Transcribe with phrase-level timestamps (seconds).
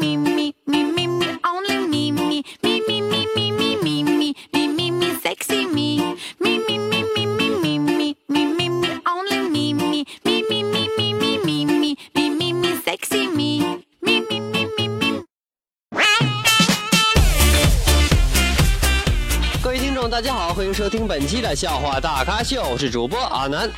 [0.00, 4.34] me, me, me, me, me, only me, me, me, me, me, me, me, me, me,
[4.52, 8.88] me, me, me, sexy me, me, me, me, me, me, me, me, me, me, me,
[9.06, 13.82] only me, me, me, me, me, me, me, me, me, me, me, me, sexy me,
[14.00, 15.24] me, me, me, me, me.
[19.60, 23.70] 各位听众，大家好，欢迎收听本期的笑话大咖秀，我是主播阿南。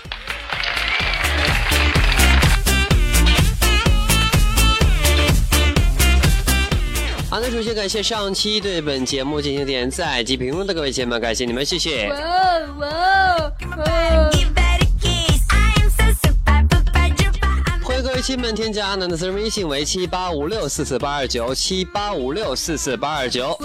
[7.49, 12.09] 首先感谢上期对本节目进行点赞及评论的各位亲们，感谢你们，谢谢。
[17.83, 23.59] 欢迎各位亲们添加阿南的私人微信为七八五六四四八二九七八五六四四八二九。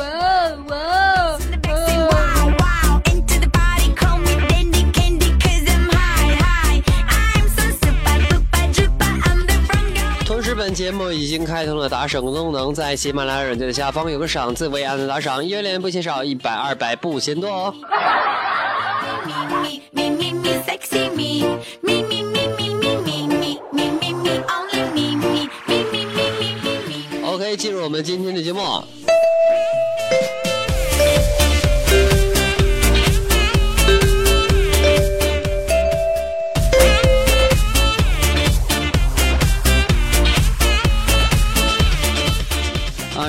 [10.76, 17.74] 节目已经开通了打赏功能，在喜马拉雅软件的下方有个赏字，为俺的打赏，一元不嫌少，一百二百不嫌多哦。
[27.24, 28.62] OK，进入我们今天的节目。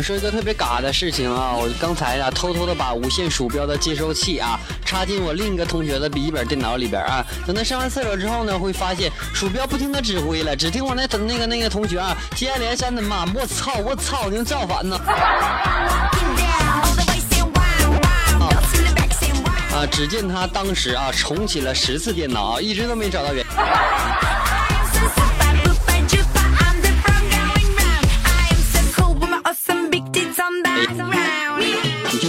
[0.03, 14.97] 说一个特别嘎的事情啊，我刚才啊偷偷的把无线鼠标的接收器啊插进我另一个同学的笔记本电脑里边啊，等他上完厕所之后呢，会发现鼠标不听他指挥了，只听我那那个那个同学啊接二连三的骂我操我操，你造反呢！
[19.73, 24.26] 啊，只见他当时啊重启了十次电脑，啊，一直都没找到原因。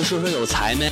[0.07, 0.89] 说说有才没？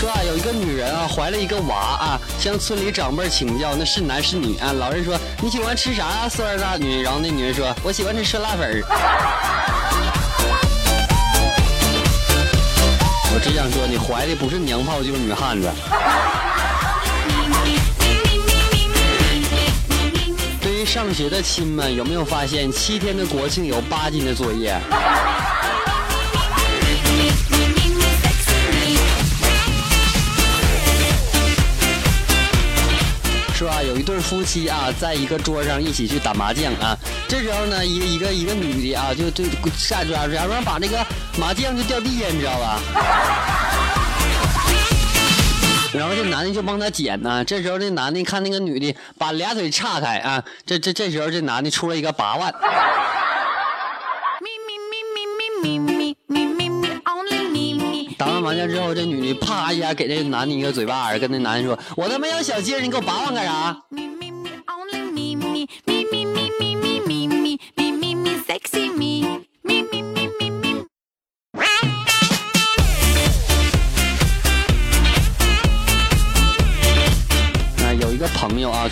[0.00, 4.72] 说啊，有一个女人啊怀了一个娃啊，向村里长辈请教那是男是女啊。
[4.72, 7.02] 老人说你喜欢吃啥呀，岁数大女？
[7.02, 8.82] 然后那女人说我喜欢吃酸辣粉。
[13.40, 15.70] 只想说，你怀的不是娘炮就是女汉子。
[20.60, 24.76] 对于上学的亲们，有没有发现七天的国庆有八斤的作业？
[33.82, 36.96] 有一对夫妻啊，在一个桌上一起去打麻将啊。
[37.28, 39.44] 这时候呢，一个一个一个女的啊，就就
[39.76, 41.04] 下桌，然后把那个
[41.38, 42.80] 麻将就掉地下，你知道吧？
[45.94, 47.42] 然后这男的就帮他捡呢。
[47.44, 52.52] 这时候这男的看那个女的把俩腿岔开啊，这这这时候这男的出了一个八万。
[54.40, 55.24] Me, me, me, me,
[55.62, 56.37] me, me, me,
[58.40, 63.76] 完了之后，这女的啪一下给这男的一个嘴巴子，跟那男的说：“我他妈要小鸡，你给我八万干啥？”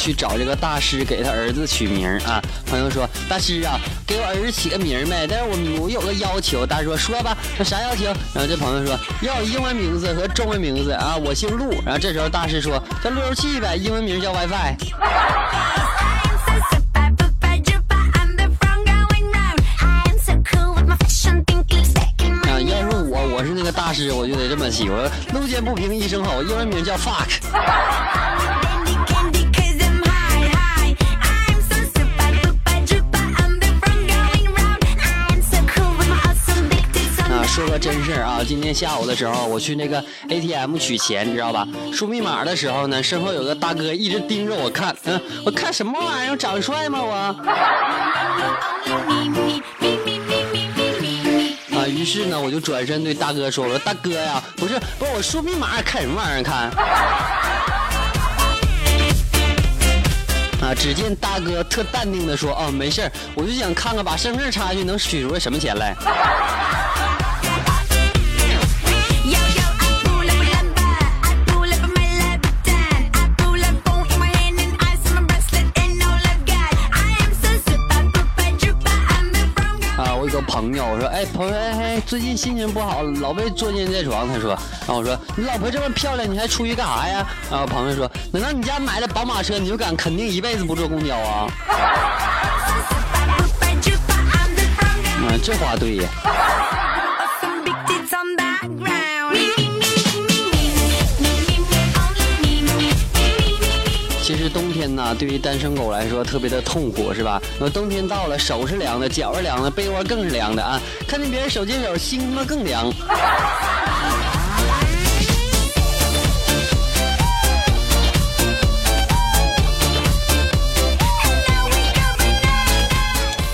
[0.06, 2.41] 去找这个大师给他儿子取名啊。
[2.65, 5.27] 朋友说：“大师啊，给我儿子起个名呗。
[5.28, 11.17] 但是我我有个要求。”大师说：“说吧，说啥要求？”然后这朋友说：“要英文名字和中文名字啊。
[11.17, 14.77] 我姓陆。”然后这时候大师说：“叫路由器呗，英文名叫 WiFi。
[22.69, 24.88] 要是我我是那个大师，我就得这么起。
[24.88, 27.41] 我路见不平一声吼，英文名叫 fuck。
[37.56, 41.67] 说个真事儿啊，今天下午的时候，我去那个 ATM 取钱，你知道吧？
[41.91, 46.37] 输密码的时候呢，身后有个大哥一直盯着我看，嗯，我看什么玩意儿？
[46.37, 47.14] 长帅吗我？
[51.75, 56.69] 啊，于是呢，我就转身对大哥说：“我说大哥呀，不是，不是我输密码看什么玩意儿看？”
[60.61, 60.75] 啊！
[60.76, 65.97] 只见大哥特淡定的说：“啊，没事儿，我就想看看把身份证插进去能取出来什么钱来。”
[81.17, 84.29] 哎朋友哎哎最近心情不好，老被捉奸在床。
[84.29, 87.27] 他说，然后我说你老婆这么漂亮，你还出去干啥呀？
[87.51, 91.49] 然后朋友说，难道你家买了宝马车，你就敢肯定一辈子不坐公交啊？
[95.25, 96.09] 啊， 这话对呀。
[104.87, 107.43] 天呢，对于单身狗来说特别的痛苦，是吧？
[107.59, 110.81] 那冬天到了，手是凉的，脚是凉的，被窝更是凉的啊！
[111.09, 112.88] 看见别人手牵手，心他妈更凉。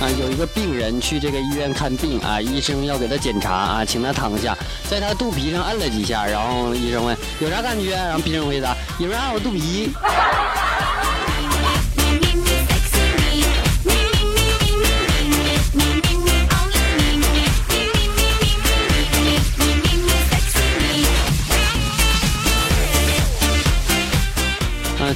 [0.00, 4.54] 啊，有一个病人去这个医院看病啊，医生要给他检查啊，请他躺下，
[4.90, 9.90] 在他肚皮上按了几下，然后医生问有啥感觉，然后病人回答有人按我肚皮。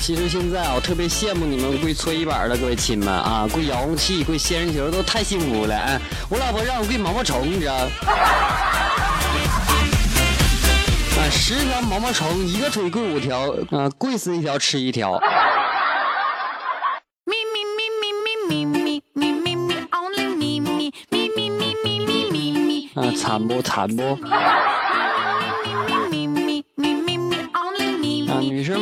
[0.06, 5.76] 其实现在啊，我特别羡慕你们跪搓衣板的各位亲们啊，跪遥控器、跪仙人球都太幸福了。
[5.76, 6.00] 哎，
[6.30, 7.74] 我老婆让我跪毛毛虫，你知道？
[7.74, 7.90] 啊，
[11.28, 15.14] 十条毛毛虫，一个腿跪五条，啊，跪死一条吃一条。
[17.24, 19.02] Me, me, me, me, me,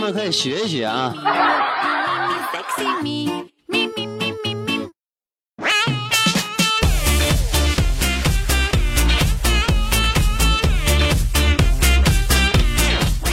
[0.05, 1.15] 们可以学一学啊。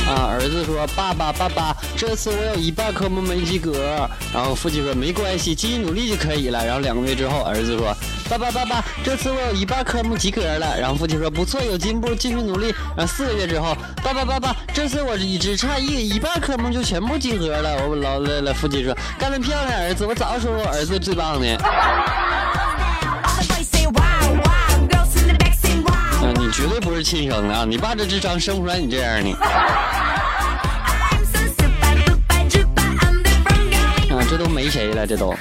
[0.07, 7.95] 啊，儿子说：“爸爸，爸爸。”这次我有一半科目没及格。”然后父亲说：“没关系，继续努力就可以了。”然后两个月之后，儿子说
[8.27, 17.87] ：“爸爸，爸爸，这次我有一半科目及格了。”然后父亲说：“不错，有进步，继续努力。”然后四个月之后，爸爸，爸爸，这次我只差一一半科目就全部及格了。
[17.87, 20.03] 我老了了，父亲说：“干得漂亮，儿子！
[20.03, 21.55] 我早说我儿子最棒呢。
[23.21, 23.93] All the boys say wow,
[24.41, 24.87] wow.
[24.89, 25.93] Girls in the back say wow.
[25.93, 27.63] 啊，你绝对 不是亲生的啊！
[27.63, 29.37] 你爸这智商生不出来你这样的。
[34.71, 35.31] 谁了这都。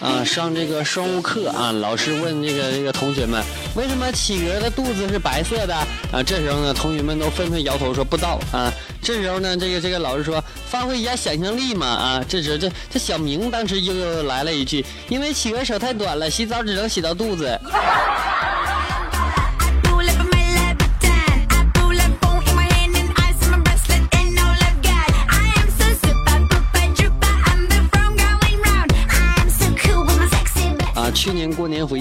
[0.00, 3.42] 啊上这个生物课啊老师问这个这个同学们
[3.76, 5.74] 为什么企鹅的肚子是白色的？
[6.12, 8.72] 啊这时候呢同学们都纷纷摇头说不知道啊
[9.04, 12.24] 这时候呢，这个这个老师说，发挥一下想象力嘛啊。
[12.26, 17.60] 这时候这这小明当时又又来了一句，因为企鹅手太短了，洗澡只能洗到肚子。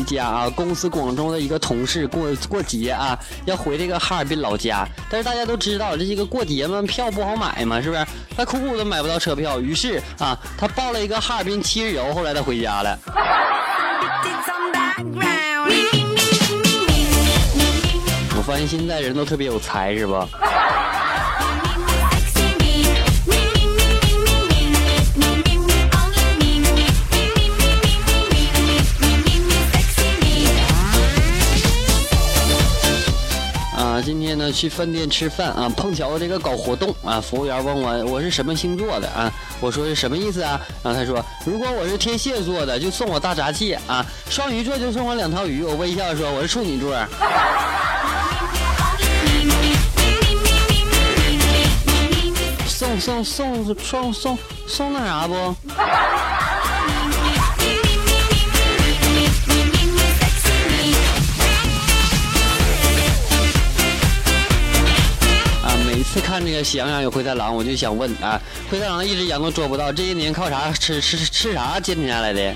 [0.04, 8.06] 家啊，公司广州的一个同事过过节啊，要回这个哈尔滨老家，但是大家都知道这些个过节嘛，票不好买嘛，是不是？
[8.36, 13.00] 他苦苦的买不到车票，于是啊，他报了一个哈尔滨七日游，后来他回家了。
[18.36, 20.28] 我发现现在人都特别有才是吧。
[34.34, 40.60] 天呢去饭店吃饭啊，碰巧这个搞活动啊，服务员问我我是什么星座的啊，我说是什么意思啊？
[40.82, 45.64] 然后他说如果我是天蝎座的，就送我大闸蟹啊；双鱼座就送我两条鱼。
[45.64, 46.96] 我微笑说我是处女座。
[52.68, 54.38] 送送送送送
[54.68, 55.56] 送那啥不？
[66.14, 68.40] 次 看那个《喜羊羊与灰太狼》，我就想问啊，
[68.70, 72.54] 灰太狼一只羊都捉不到，这些年靠啥吃吃吃啥坚持下来的？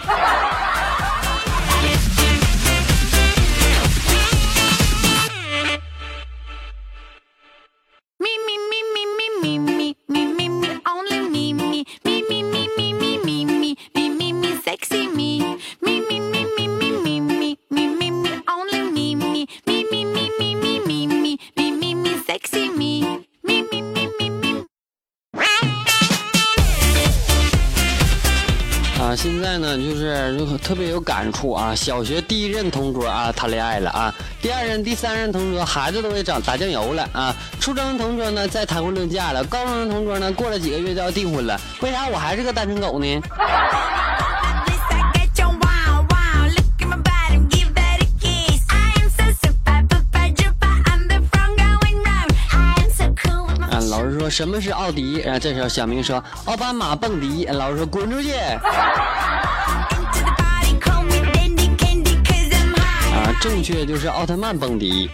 [31.78, 43.22] 小学第一任同桌啊谈恋爱了啊，第二任第三任同桌孩子都会长打酱油了啊，初中同桌呢再谈婚论嫁了，高中同桌呢过了几个月就要订婚了，为啥我还是个单身狗呢？
[53.70, 58.34] 啊，老师说什么是奥迪，然后这时候小明说奥巴马蹦迪，老师说滚出去。
[63.50, 65.10] 正确就是奥特曼蹦迪。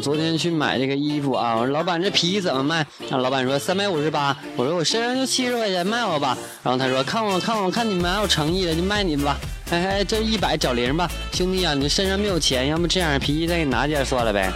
[0.00, 2.80] 昨天去买这个衣服啊，我说老板这皮衣怎么卖？
[3.10, 6.36] 啊，老板说三百五十八，我说我身上就七十块钱，卖我吧。
[6.62, 9.36] 然后他说看我看我看你蛮有诚意的，就卖你吧。
[9.70, 14.52] 哎哎，这一百找零吧，兄弟啊，你身上没有钱，要不这样皮衣再给你拿件算了呗。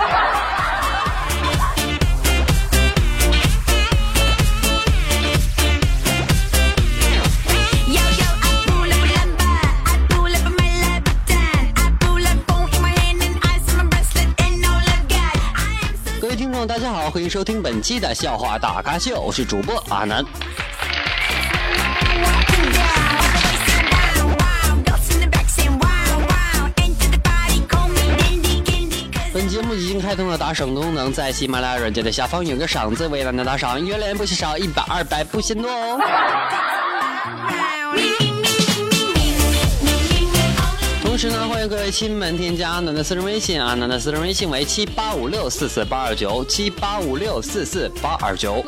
[16.66, 20.24] 大家好，欢迎收听本期的笑话大咖秀，我是主播阿南。
[29.32, 36.00] 本节目已经开通了打赏功能，在喜马拉雅软件的下方有个赏字，为了能打赏，月来不嫌少，一百二百不嫌多哦。
[41.18, 48.64] 时呢，欢迎各位亲们添加阿南的私人微信，阿南的私人微信为七八五六四四八二九七八五六四四八二九。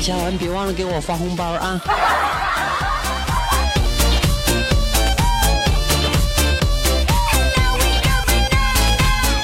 [0.00, 1.78] 加完别忘了给我发红包啊！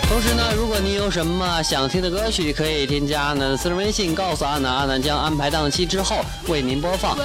[0.08, 7.18] 同时呢，如果你有什么想听的歌曲，可以添加阿南的私人微信，告诉阿南，阿南将安排档期之后为您播放。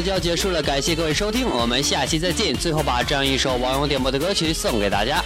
[0.00, 2.54] 就要结束了，感谢各位收听，我们下期再见。
[2.54, 5.22] 最后把这样一首网友点播的歌曲送给大家。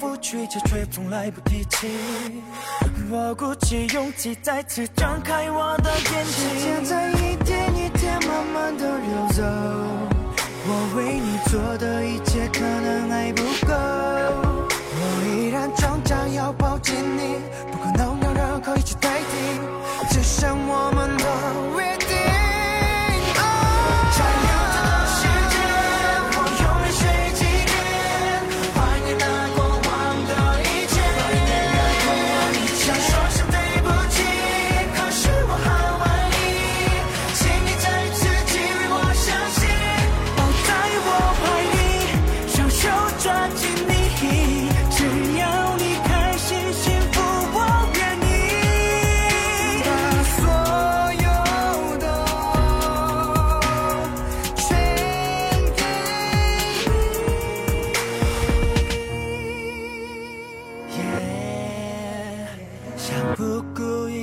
[0.00, 1.88] 默默为我付出一切，却从来不提起。
[3.10, 6.32] 我鼓起勇气，再次张开我的眼睛。
[6.32, 9.42] 时间在一点一点慢慢的流走，
[10.66, 13.74] 我为你做的一切可能还不够。
[15.00, 17.38] 我依然挣扎要抱紧你，
[17.70, 19.60] 不可能让任何一切代替，
[20.10, 21.16] 只剩我们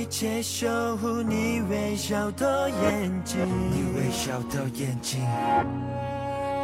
[0.05, 3.39] 顾一切守护你微笑的眼睛，
[3.71, 5.19] 你微笑的眼睛，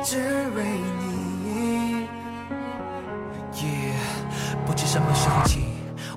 [0.04, 0.18] 只
[0.56, 0.64] 为
[1.00, 2.08] 你。
[3.54, 5.64] Yeah，不知什么时候起，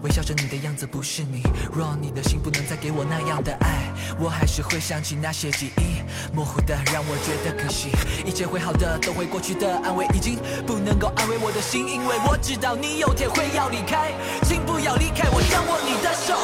[0.03, 1.43] 微笑着你的样子不是你。
[1.73, 3.91] 若你的心不能再给我那样的爱，
[4.21, 5.94] 我还是会想起那些记忆，
[6.33, 7.91] 模糊的让我觉得可惜。
[8.25, 16.35] 一切会好的，都会过去的，安慰已经不能够安慰我的心，因为我知道你有天会要离开，请不要离开我，想握你的手。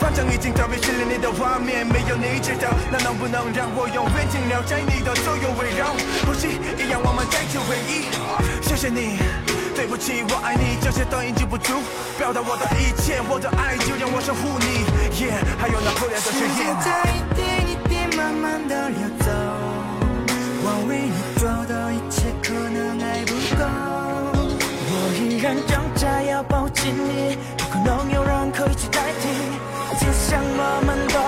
[0.00, 5.94] 反正已经特别失恋你的画面，没有你知道，那能不能让我永远停留在你的左右围绕？
[6.26, 8.10] 呼吸一样，我们再次回忆。
[8.66, 9.18] 谢谢你，
[9.76, 11.74] 对不起，我爱你，这些都已经不足，
[12.18, 14.84] 表达我的一切，我的爱就让我守护你。
[15.20, 17.69] Yeah，还有那破裂的誓言。
[18.30, 19.26] 慢慢的流走，
[20.62, 23.62] 我为你做的一切可能还不够。
[24.86, 29.26] 我依然挣扎要抱紧你，不可能有人可以去代替，
[29.98, 31.18] 就像我们都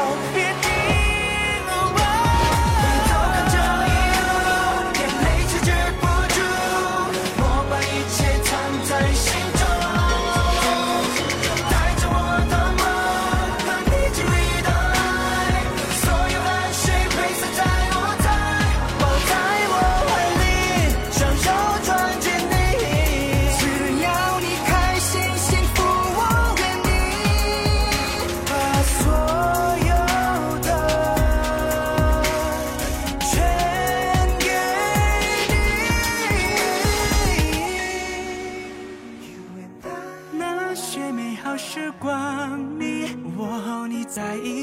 [44.13, 44.62] 在一